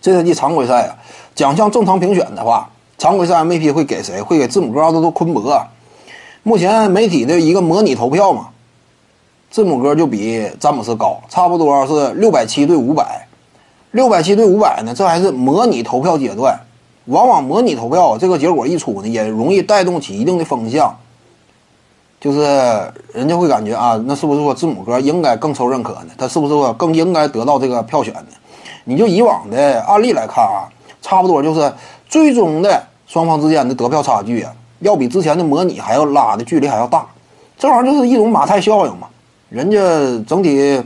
[0.00, 0.96] 这赛季常规赛啊，
[1.34, 4.22] 奖项正常评选的话，常规赛 MVP 会给谁？
[4.22, 5.66] 会给字母哥、奥多昆博。
[6.42, 8.48] 目前媒体的一个模拟投票嘛，
[9.50, 13.26] 字母哥就比詹姆斯高，差不多是六百七对五百。
[13.90, 16.58] 六百七对五百呢，这还是模拟投票阶段。
[17.06, 20.96] 往往模拟投票这个结果一出呢，也容易带动起一定的风向，
[22.20, 22.40] 就是
[23.12, 26.12] 人家会感觉啊，那是不是说字母哥应该更受认可呢？
[26.16, 28.26] 他是不是说更应该得到这个票选呢？
[28.84, 30.68] 你就以往的案例来看啊，
[31.00, 31.72] 差不多就是
[32.08, 37.06] 最终的双方之间的得票差距啊，要比之前的模拟还要拉的距离还要大。
[37.58, 39.08] 这玩意儿就是一种马太效应嘛，
[39.48, 39.78] 人家
[40.26, 40.82] 整体。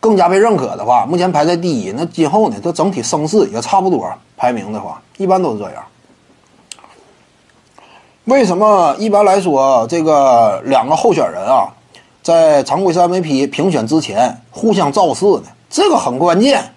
[0.00, 1.90] 更加被认可的话，目前排在第一。
[1.90, 2.56] 那今后呢？
[2.62, 4.08] 这整体声势也差不多。
[4.36, 5.82] 排名的话，一般都是这样。
[8.26, 11.66] 为什么一般来说，这个两个候选人啊，
[12.22, 15.46] 在常规赛 MVP 评选之前互相造势呢？
[15.70, 16.72] 这个很关键。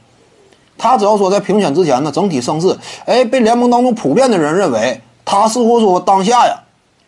[0.77, 6.60] 他只要说在评选之前呢，整体声势，哎，被联盟当中普遍的人认为他似乎说当下呀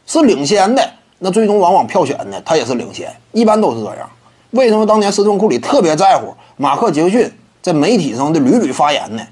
[0.06, 0.88] 是领先的，
[1.20, 3.12] 那最终往往票选呢，他也是领先。
[3.32, 4.10] 一般都是这样。
[4.52, 7.32] 为什么当年斯顿库里特别在乎马克杰克逊
[7.64, 9.24] 在媒体上的屡屡发言呢？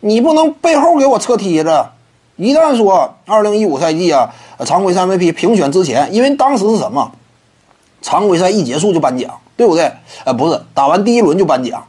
[0.00, 1.84] 你不能背后给我撤梯子。
[2.36, 4.32] 一旦说二零一五赛季啊，
[4.64, 7.12] 常规赛 MVP 评选之前，因为当时是什么？
[8.00, 9.92] 常规赛一结束就颁奖，对不对？
[10.24, 11.84] 呃，不是，打完第一轮就颁奖，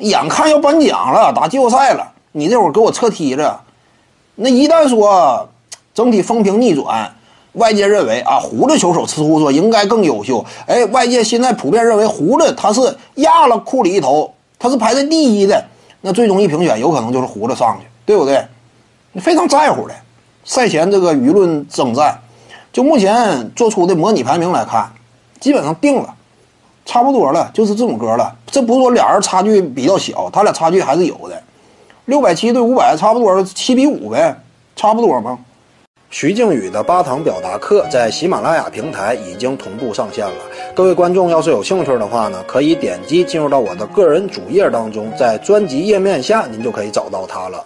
[0.00, 3.50] 眼看要颁奖了，打季后赛了，你这会儿给我撤梯子，
[4.34, 5.48] 那一旦说
[5.94, 7.14] 整体风评逆转。
[7.54, 10.44] 外界认为啊，胡子球手似乎说应该更优秀。
[10.66, 15.64] 哎，外界现在普遍认为胡子他是压了库里一头，他是排在第一的。
[16.00, 18.46] 那最终一评选，有可能就是胡子上去，对不对？
[19.10, 19.94] 你非常在乎的。
[20.44, 22.20] 赛前这个舆论征战，
[22.72, 24.88] 就目前做出的模拟排名来看，
[25.40, 26.14] 基本上定了，
[26.86, 28.32] 差不多了，就是字母哥了。
[28.50, 31.40] 这不是说俩人差距比较小，他俩差距还是有的。
[32.06, 34.34] 六百七对五百，差不多七比五呗，
[34.74, 35.38] 差不多吗？
[36.10, 40.34] 徐静宇的八堂表达课在喜马拉雅平台已经同步上线了。
[40.74, 47.64] 各位观众要是有兴趣的话呢，可以点击进入到我的个人主页当中，在专辑页面下您就可以找到它了。